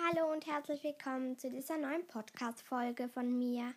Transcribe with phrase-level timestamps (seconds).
[0.00, 3.74] Hallo und herzlich willkommen zu dieser neuen Podcast-Folge von mir.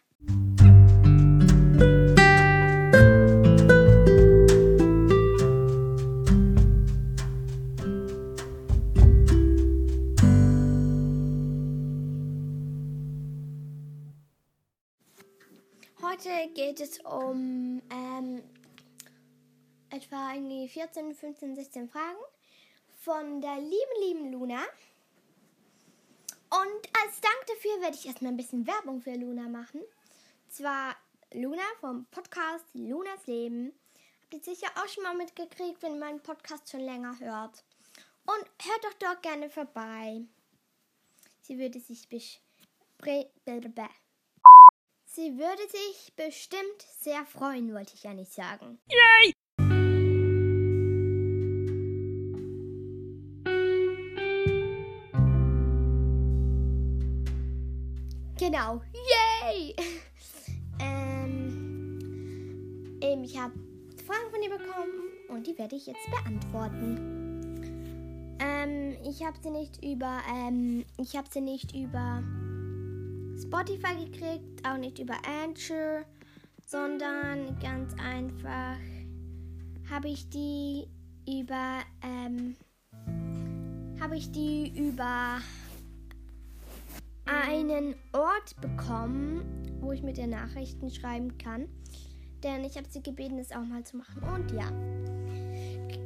[16.03, 18.43] Heute geht es um ähm,
[19.89, 22.19] etwa irgendwie 14, 15, 16 Fragen
[22.99, 24.61] von der lieben, lieben Luna.
[26.51, 29.81] Und als Dank dafür werde ich erstmal ein bisschen Werbung für Luna machen.
[30.49, 30.95] Zwar
[31.33, 33.73] Luna vom Podcast Lunas Leben.
[34.23, 37.63] Habt ihr sicher auch schon mal mitgekriegt, wenn ihr meinen Podcast schon länger hört.
[38.25, 40.21] Und hört doch dort gerne vorbei.
[41.41, 42.07] Sie würde sich
[45.05, 48.79] Sie würde sich bestimmt sehr freuen, wollte ich ja nicht sagen.
[48.89, 49.33] Yay!
[58.51, 58.81] Genau.
[58.91, 59.73] Yay!
[60.81, 61.99] ähm,
[63.01, 63.53] eben, ich habe
[64.05, 64.91] Fragen von ihr bekommen
[65.29, 66.97] und die werde ich jetzt beantworten.
[68.39, 72.21] Ähm, ich habe sie nicht über, ähm, ich habe sie nicht über
[73.41, 76.03] Spotify gekriegt, auch nicht über Anchor,
[76.67, 78.75] sondern ganz einfach
[79.89, 80.89] habe ich die
[81.25, 82.57] über, ähm,
[84.01, 85.39] habe ich die über
[87.31, 89.43] einen Ort bekommen,
[89.79, 91.67] wo ich mit den Nachrichten schreiben kann.
[92.43, 94.21] Denn ich habe sie gebeten, das auch mal zu machen.
[94.23, 94.69] Und ja,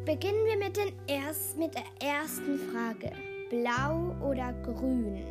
[0.05, 3.11] beginnen wir mit, den erst, mit der ersten Frage.
[3.49, 5.23] Blau oder grün?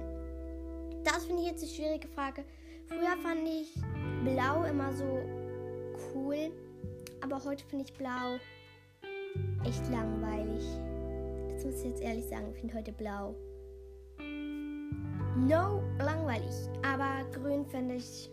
[1.04, 2.44] Das finde ich jetzt eine schwierige Frage.
[2.86, 3.74] Früher fand ich
[4.24, 5.04] blau immer so
[6.14, 6.50] cool,
[7.20, 8.38] aber heute finde ich blau
[9.64, 10.64] echt langweilig.
[11.50, 13.34] Das muss ich jetzt ehrlich sagen, ich finde heute blau
[15.36, 16.54] No, langweilig.
[16.82, 18.30] Aber grün finde ich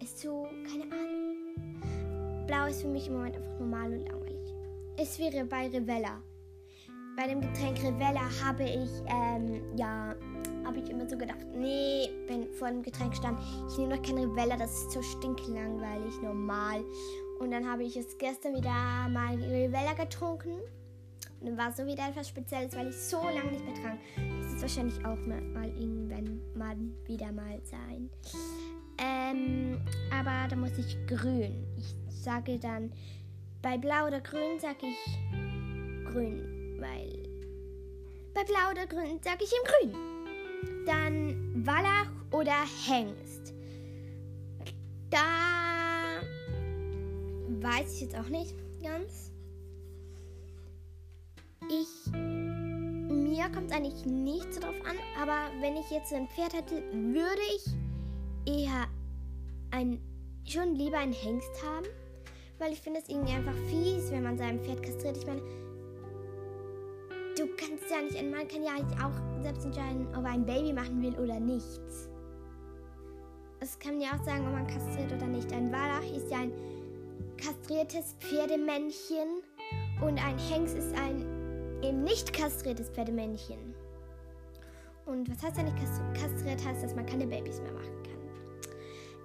[0.00, 2.46] ist so, keine Ahnung.
[2.46, 4.54] Blau ist für mich im Moment einfach normal und langweilig.
[4.96, 6.22] Es wäre bei Rivella.
[7.14, 10.14] Bei dem Getränk Rivella habe ich, ähm, ja,
[10.64, 14.16] habe ich immer so gedacht, nee, wenn vor dem Getränk stand, ich nehme doch kein
[14.16, 16.82] Rivella, das ist so stinklangweilig, normal.
[17.38, 18.72] Und dann habe ich es gestern wieder
[19.10, 20.60] mal Rivella getrunken.
[21.40, 23.98] War so wieder etwas Spezielles, weil ich so lange nicht mehr trank
[24.60, 28.10] es wahrscheinlich auch mal, mal irgendwann mal wieder mal sein.
[28.98, 29.80] Ähm,
[30.12, 31.66] aber da muss ich grün.
[31.78, 32.92] Ich sage dann,
[33.62, 37.22] bei blau oder grün sage ich grün, weil
[38.34, 40.86] bei blau oder grün sage ich ihm grün.
[40.86, 43.54] Dann Wallach oder Hengst.
[45.08, 46.20] Da
[47.60, 49.29] weiß ich jetzt auch nicht ganz.
[51.70, 52.12] Ich
[53.40, 56.82] mir kommt es eigentlich nicht so drauf an, aber wenn ich jetzt ein Pferd hätte,
[56.92, 58.86] würde ich eher
[59.70, 60.00] ein,
[60.44, 61.86] schon lieber einen Hengst haben,
[62.58, 65.16] weil ich finde es irgendwie einfach fies, wenn man sein Pferd kastriert.
[65.16, 65.42] Ich meine,
[67.38, 68.72] du kannst ja nicht, man kann ja
[69.02, 71.80] auch selbst entscheiden, ob er ein Baby machen will oder nicht.
[73.60, 75.52] Es kann ja auch sagen, ob man kastriert oder nicht.
[75.52, 76.52] Ein Wallach ist ja ein
[77.36, 79.42] kastriertes Pferdemännchen
[80.00, 81.29] und ein Hengst ist ein
[81.82, 83.74] eben nicht kastriertes Pferdemännchen.
[85.06, 85.76] Und was heißt ja nicht
[86.14, 86.64] kastriert?
[86.64, 88.10] Heißt, dass man keine Babys mehr machen kann.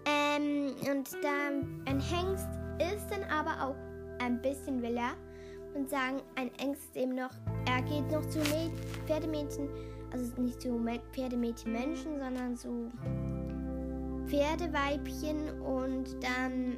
[0.05, 2.47] Ähm, und da ein Hengst
[2.79, 3.75] ist dann aber auch
[4.19, 5.13] ein bisschen will er
[5.75, 7.31] und sagen, ein Hengst ist eben noch,
[7.67, 8.39] er geht noch zu
[9.05, 9.69] Pferdemädchen,
[10.11, 10.79] also nicht zu
[11.11, 12.91] Pferdemädchen-Menschen, sondern zu
[14.27, 16.77] Pferdeweibchen und dann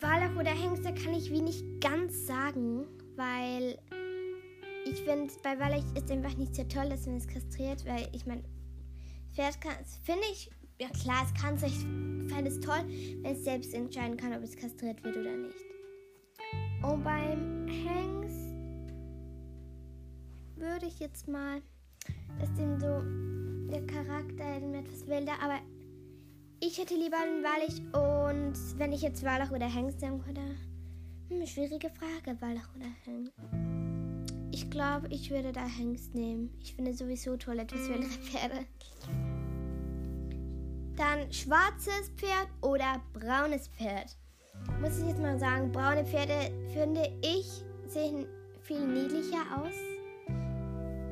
[0.00, 3.78] Wallach oder Hengst, da kann ich wie nicht ganz sagen, weil
[4.84, 8.26] ich finde, bei Wallach ist einfach nicht so toll, dass man es kastriert, weil ich
[8.26, 8.42] meine,
[9.32, 10.50] Pferd kann, finde ich,
[10.80, 12.84] ja klar, es kann sich, ich fände es toll,
[13.22, 15.56] wenn es selbst entscheiden kann, ob es kastriert wird oder nicht.
[16.82, 18.54] Und beim Hengst
[20.56, 21.60] würde ich jetzt mal,
[22.38, 23.02] dass dem so
[23.70, 25.58] der Charakter etwas wilder, aber
[26.60, 30.40] ich hätte lieber einen Wallach und wenn ich jetzt Wallach oder Hengst sagen würde,
[31.28, 33.32] hm, schwierige Frage, Wallach oder Hengst.
[34.52, 36.50] Ich glaube, ich würde da Hengst nehmen.
[36.60, 38.66] Ich finde sowieso toll etwas für andere Pferde.
[40.96, 44.16] Dann schwarzes Pferd oder braunes Pferd.
[44.80, 47.46] Muss ich jetzt mal sagen, braune Pferde finde ich
[47.86, 48.26] sehen
[48.62, 49.74] viel niedlicher aus.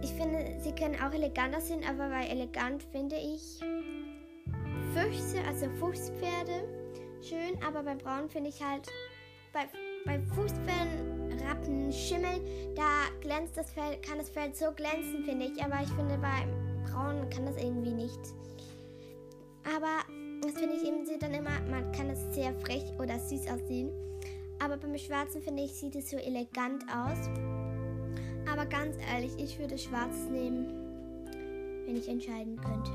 [0.02, 3.60] Ich finde, sie können auch eleganter sein, aber bei elegant finde ich
[4.92, 6.68] Füchse, also Fuchspferde,
[7.22, 8.88] schön, aber bei braun finde ich halt
[9.52, 9.66] bei
[10.04, 12.40] bei Fußbällen, Rappen, Schimmel,
[12.74, 15.62] da glänzt das Feld, kann das Feld so glänzen, finde ich.
[15.62, 16.46] Aber ich finde, bei
[16.90, 18.20] Frauen kann das irgendwie nicht.
[19.64, 20.02] Aber
[20.42, 23.90] das finde ich eben, sieht dann immer, man kann es sehr frech oder süß aussehen.
[24.62, 27.28] Aber beim Schwarzen finde ich, sieht es so elegant aus.
[28.50, 30.66] Aber ganz ehrlich, ich würde Schwarz nehmen,
[31.86, 32.92] wenn ich entscheiden könnte.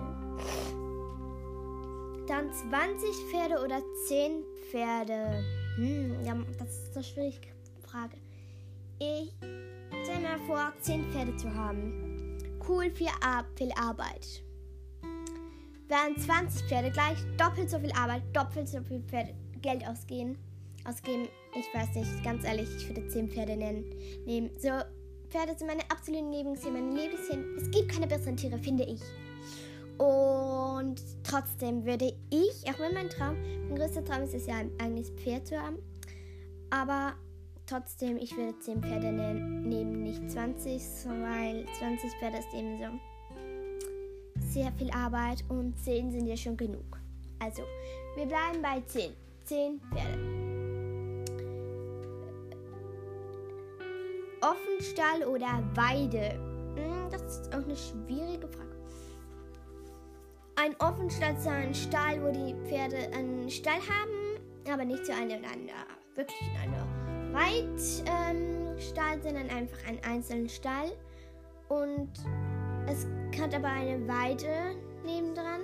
[2.28, 5.44] Dann 20 Pferde oder 10 Pferde.
[5.80, 7.48] Hm, ja, das ist eine schwierige
[7.88, 8.18] Frage.
[9.00, 9.32] Ich
[10.04, 12.38] stelle mir vor, 10 Pferde zu haben.
[12.68, 14.44] Cool, viel, Ar viel Arbeit.
[15.88, 20.38] Wären 20 Pferde gleich doppelt so viel Arbeit, doppelt so viel Pferde, Geld ausgehen,
[20.84, 21.30] ausgeben.
[21.56, 23.86] Ich weiß nicht, ganz ehrlich, ich würde 10 Pferde nennen,
[24.26, 24.50] nehmen.
[24.58, 24.72] So,
[25.30, 27.40] Pferde sind meine absoluten Lieblingstiere, meine Lieblingstiere.
[27.56, 29.02] Es gibt keine besseren Tiere, finde ich.
[30.00, 33.36] Und trotzdem würde ich, auch wenn mein Traum,
[33.68, 35.78] mein größter Traum ist es ja, ein eigenes Pferd zu haben.
[36.70, 37.16] Aber
[37.66, 42.86] trotzdem, ich würde 10 Pferde nehmen, nicht 20, weil 20 Pferde ist eben so
[44.48, 46.98] sehr viel Arbeit und 10 sind ja schon genug.
[47.40, 47.64] Also,
[48.16, 49.12] wir bleiben bei 10.
[49.44, 50.40] 10 Pferde.
[54.42, 56.40] Offenstall oder Weide?
[56.76, 58.79] Hm, das ist auch eine schwierige Frage.
[60.62, 65.42] Ein Offenstall ist ein Stall, wo die Pferde einen Stall haben, aber nicht zu einem
[66.16, 66.86] wirklich in einer
[67.34, 70.92] Reitstall, ähm, sondern einfach einen einzelnen Stall.
[71.70, 72.10] Und
[72.88, 73.08] es
[73.40, 74.76] hat aber eine Weide
[75.06, 75.62] nebendran.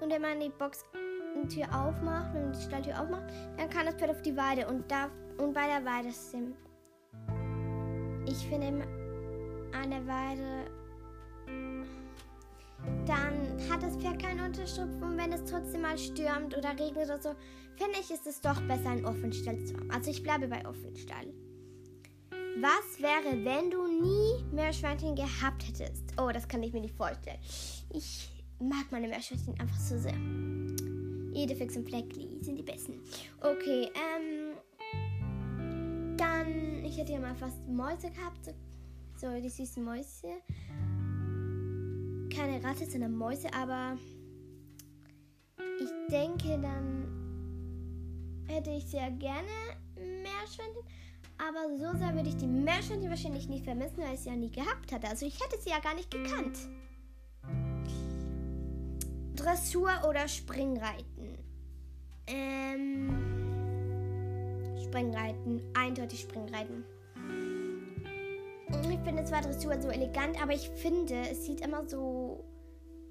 [0.00, 3.24] Und wenn man die Boxtür aufmacht, wenn man die Stalltür aufmacht,
[3.56, 4.68] dann kann das Pferd auf die Weide.
[4.68, 6.54] Und, da, und bei der Weide sind.
[8.28, 8.86] Ich finde,
[9.72, 10.70] an der Weide
[13.06, 17.20] dann hat das Pferd keinen Unterschlupf und wenn es trotzdem mal stürmt oder regnet oder
[17.20, 17.30] so,
[17.76, 19.90] finde ich, ist es doch besser, einen Offenstall zu haben.
[19.90, 21.32] Also ich bleibe bei Offenstall.
[22.58, 26.04] Was wäre, wenn du nie Meerschweinchen gehabt hättest?
[26.18, 27.38] Oh, das kann ich mir nicht vorstellen.
[27.92, 30.16] Ich mag meine Meerschweinchen einfach so sehr.
[31.34, 32.94] Edefix und Fleckli sind die besten.
[33.40, 34.56] Okay, ähm.
[36.16, 38.46] Dann, ich hätte ja mal fast Mäuse gehabt.
[38.46, 38.52] So,
[39.16, 40.28] so die süßen Mäuse
[42.36, 43.96] keine Ratte, sondern Mäuse, aber
[45.80, 47.08] ich denke, dann
[48.46, 49.48] hätte ich sehr gerne
[49.94, 50.82] Meerschweinchen.
[51.38, 54.50] Aber so sehr würde ich die Meerschweinchen wahrscheinlich nicht vermissen, weil ich sie ja nie
[54.50, 55.08] gehabt hatte.
[55.08, 56.58] Also ich hätte sie ja gar nicht gekannt.
[59.34, 61.38] Dressur oder Springreiten?
[62.26, 63.10] Ähm,
[64.82, 65.62] Springreiten.
[65.74, 66.84] Eindeutig Springreiten.
[68.68, 72.44] Ich finde zwar Dressur so elegant, aber ich finde, es sieht immer so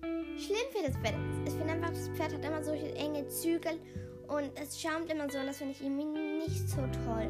[0.02, 1.16] schlimm für das Pferd.
[1.46, 3.80] Ich finde einfach, das Pferd hat immer solche enge Zügel
[4.28, 7.30] und es schaumt immer so und das finde ich irgendwie nicht so toll.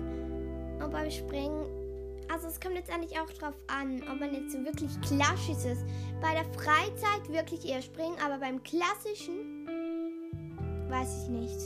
[0.84, 1.66] Und beim Springen,
[2.32, 5.86] also es kommt jetzt eigentlich auch drauf an, ob man jetzt so wirklich klassisch ist.
[6.20, 9.68] Bei der Freizeit wirklich eher springen, aber beim klassischen
[10.90, 11.60] weiß ich nicht.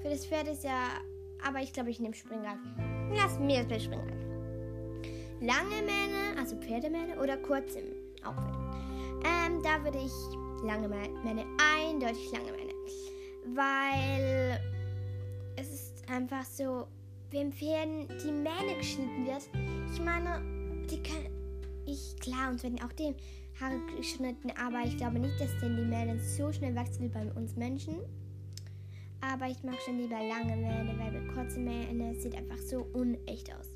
[0.00, 1.00] Für das Pferd ist ja,
[1.44, 3.10] aber ich glaube, ich nehme Springreiten.
[3.16, 4.25] Lass mir das bei Springreiten.
[5.40, 7.82] Lange Mähne, also Pferdemähne oder kurze
[8.24, 8.54] Outfit.
[9.24, 12.72] Ähm, da würde ich lange Mähne, eindeutig lange Mähne.
[13.54, 14.60] Weil
[15.56, 16.86] es ist einfach so,
[17.30, 19.48] wenn Pferden die Mähne geschnitten wird,
[19.92, 20.40] ich meine,
[20.90, 21.28] die können,
[21.84, 23.14] ich, klar, uns werden auch die
[23.60, 27.30] Haare geschnitten, aber ich glaube nicht, dass denn die Mähne so schnell wachsen wie bei
[27.32, 27.96] uns Menschen.
[29.20, 33.75] Aber ich mag schon lieber lange Mähne, weil kurze Mähne sieht einfach so unecht aus.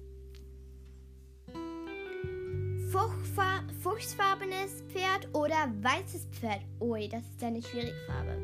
[2.91, 6.61] Fuchsfarbenes Pferd oder weißes Pferd?
[6.81, 8.37] Ui, das ist eine schwierige Farbe.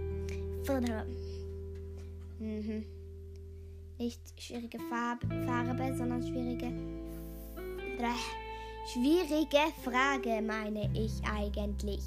[2.38, 2.85] Mhm.
[3.99, 6.73] Nicht schwierige Farbe, Farbe sondern schwierige.
[8.93, 12.05] Schwierige Frage, meine ich eigentlich.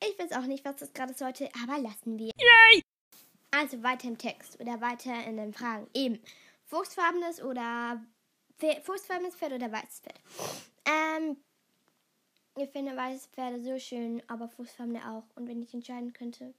[0.00, 2.32] Ich weiß auch nicht, was das gerade sollte, aber lassen wir.
[2.36, 2.82] Yay!
[3.50, 5.88] Also weiter im Text oder weiter in den Fragen.
[5.94, 6.22] Eben.
[6.66, 8.00] Fuchsfarbenes oder
[8.82, 10.20] fuchsfarbenes Pferd oder weißes Pferd.
[10.84, 11.36] Ähm,
[12.56, 15.24] ich finde weiße Pferde so schön, aber fuchsfarbene auch.
[15.36, 16.54] Und wenn ich entscheiden könnte,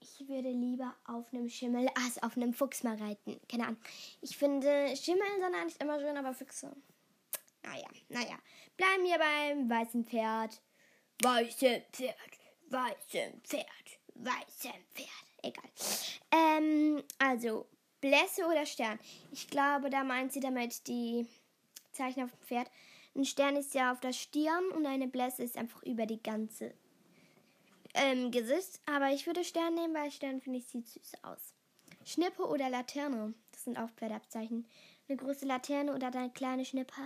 [0.00, 3.40] ich würde lieber auf einem Schimmel als auf einem Fuchs mal reiten.
[3.48, 3.80] Keine Ahnung.
[4.20, 6.76] Ich finde Schimmel sind eigentlich immer schön, aber Füchse.
[7.62, 8.38] Naja, naja.
[8.76, 10.60] Bleiben wir beim weißen Pferd.
[11.22, 12.16] Weiße Pferd,
[12.68, 15.08] weiße Pferd weißem Pferd.
[15.42, 15.70] Egal.
[16.32, 17.66] Ähm, also,
[18.00, 18.98] Blässe oder Stern?
[19.32, 21.26] Ich glaube, da meint sie damit die
[21.92, 22.70] Zeichen auf dem Pferd.
[23.14, 26.74] Ein Stern ist ja auf der Stirn und eine Blässe ist einfach über die ganze
[27.94, 28.80] ähm, Gesicht.
[28.86, 31.54] Aber ich würde Stern nehmen, weil Stern finde ich sieht süß aus.
[32.04, 33.34] Schnippe oder Laterne?
[33.52, 34.66] Das sind auch Pferdeabzeichen.
[35.08, 37.00] Eine große Laterne oder eine kleine Schnippe?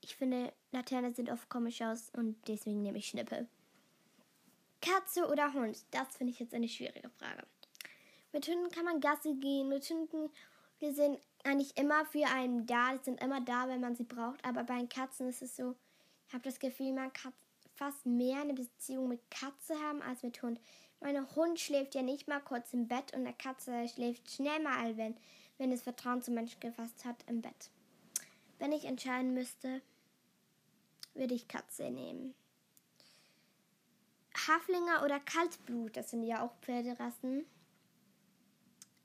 [0.00, 3.48] Ich finde, Laterne sind oft komisch aus und deswegen nehme ich Schnippe.
[4.80, 5.84] Katze oder Hund?
[5.90, 7.46] Das finde ich jetzt eine schwierige Frage.
[8.32, 9.68] Mit Hunden kann man Gasse gehen.
[9.68, 10.30] Mit Hunden,
[10.78, 12.92] wir sind eigentlich immer für einen da.
[12.92, 14.44] Die sind immer da, wenn man sie braucht.
[14.44, 15.74] Aber bei den Katzen ist es so,
[16.28, 17.32] ich habe das Gefühl, man kann
[17.74, 20.60] fast mehr eine Beziehung mit Katze haben als mit Hund.
[21.00, 24.96] Mein Hund schläft ja nicht mal kurz im Bett und eine Katze schläft schnell mal,
[24.96, 25.16] wenn,
[25.56, 27.70] wenn es Vertrauen zum Menschen gefasst hat, im Bett.
[28.58, 29.80] Wenn ich entscheiden müsste,
[31.14, 32.34] würde ich Katze nehmen.
[34.48, 37.44] Haflinger oder Kaltblut, das sind ja auch Pferderassen.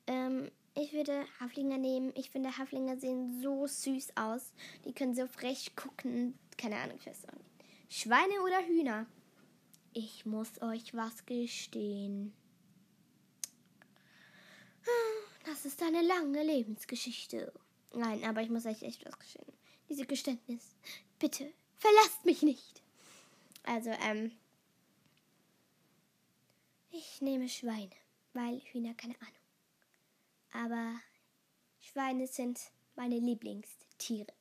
[0.07, 2.11] Ähm, ich würde Haflinger nehmen.
[2.15, 4.53] Ich finde, Haflinger sehen so süß aus.
[4.85, 6.37] Die können so frech gucken.
[6.57, 7.51] Keine Ahnung, ich weiß auch nicht.
[7.89, 9.05] Schweine oder Hühner?
[9.93, 12.33] Ich muss euch was gestehen.
[15.45, 17.53] Das ist eine lange Lebensgeschichte.
[17.93, 19.53] Nein, aber ich muss euch echt was gestehen.
[19.89, 20.75] Diese Geständnis.
[21.19, 22.81] Bitte, verlasst mich nicht.
[23.63, 24.31] Also, ähm.
[26.95, 27.89] Ich nehme Schweine,
[28.33, 29.33] weil Hühner keine Ahnung.
[30.51, 30.99] Aber
[31.79, 32.59] Schweine sind
[32.95, 34.31] meine Lieblingstiere.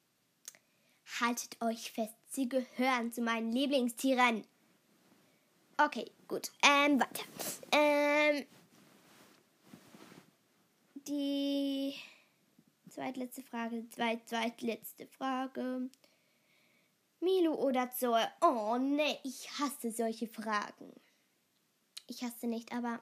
[1.19, 4.45] Haltet euch fest, sie gehören zu meinen Lieblingstieren.
[5.79, 6.53] Okay, gut.
[6.63, 7.25] Ähm, weiter.
[7.73, 8.45] Ähm,
[11.09, 11.95] die
[12.91, 15.89] zweitletzte Frage, zweit, zweitletzte Frage.
[17.21, 18.31] Milo oder Zoe?
[18.43, 20.93] Oh ne, ich hasse solche Fragen.
[22.07, 23.01] Ich hasse nicht, aber.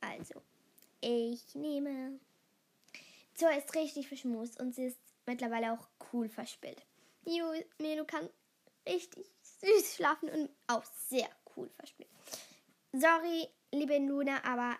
[0.00, 0.42] Also,
[1.00, 2.20] ich nehme.
[3.34, 6.84] Zoe ist richtig verschmust und sie ist mittlerweile auch cool verspielt.
[7.24, 8.28] Milo kann
[8.86, 12.10] richtig süß schlafen und auch sehr cool verspielt.
[12.92, 14.76] Sorry, liebe Luna, aber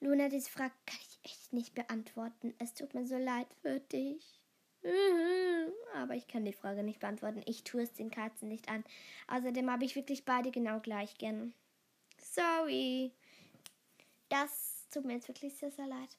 [0.00, 2.54] Luna, diese Frage kann ich echt nicht beantworten.
[2.58, 4.40] Es tut mir so leid für dich.
[5.94, 7.42] Aber ich kann die Frage nicht beantworten.
[7.46, 8.84] Ich tue es den Katzen nicht an.
[9.26, 11.52] Außerdem habe ich wirklich beide genau gleich gern.
[12.18, 13.12] Sorry.
[14.28, 16.16] Das tut mir jetzt wirklich sehr, sehr leid.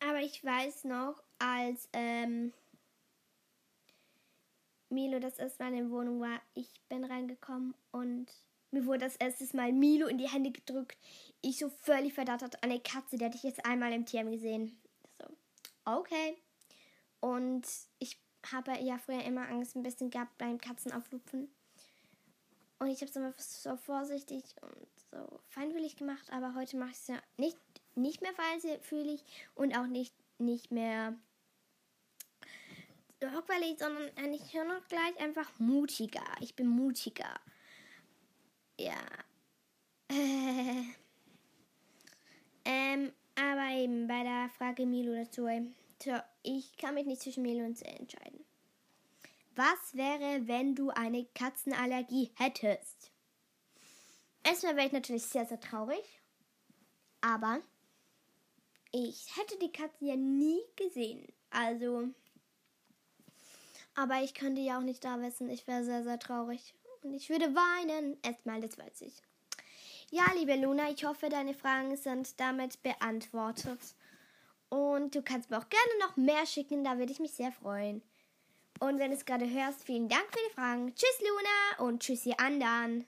[0.00, 2.52] Aber ich weiß noch, als ähm,
[4.88, 8.26] Milo das erste Mal in der Wohnung war, ich bin reingekommen und
[8.70, 10.98] mir wurde das erste Mal Milo in die Hände gedrückt.
[11.40, 14.76] Ich so völlig verdattert an eine Katze, die hatte ich jetzt einmal im TM gesehen.
[15.84, 16.36] Okay.
[17.20, 17.66] Und
[17.98, 18.18] ich
[18.50, 21.48] habe ja früher immer Angst ein bisschen gehabt beim Katzenauflupfen.
[22.78, 26.96] Und ich habe es immer so vorsichtig und so feinwillig gemacht, aber heute mache ich
[26.96, 27.56] es ja nicht,
[27.94, 29.24] nicht mehr feinfühlig
[29.54, 31.16] und auch nicht, nicht mehr
[33.22, 36.24] rockweilig, sondern eigentlich nur noch gleich einfach mutiger.
[36.40, 37.40] Ich bin mutiger.
[38.78, 38.98] Ja.
[40.08, 40.82] Äh.
[42.64, 45.48] Ähm, aber eben bei Frage Milo dazu.
[46.42, 48.44] Ich kann mich nicht zwischen Milo und Zell entscheiden.
[49.54, 53.10] Was wäre, wenn du eine Katzenallergie hättest?
[54.44, 56.04] Erstmal wäre ich natürlich sehr, sehr traurig.
[57.20, 57.60] Aber
[58.90, 61.26] ich hätte die Katzen ja nie gesehen.
[61.50, 62.08] Also.
[63.94, 65.50] Aber ich könnte ja auch nicht da wissen.
[65.50, 66.74] Ich wäre sehr, sehr traurig.
[67.02, 68.16] Und ich würde weinen.
[68.22, 69.14] Erstmal, das weiß ich.
[70.10, 73.80] Ja, liebe Luna, ich hoffe, deine Fragen sind damit beantwortet.
[74.72, 78.00] Und du kannst mir auch gerne noch mehr schicken, da würde ich mich sehr freuen.
[78.80, 80.94] Und wenn du es gerade hörst, vielen Dank für die Fragen.
[80.94, 83.04] Tschüss, Luna, und tschüss, ihr anderen.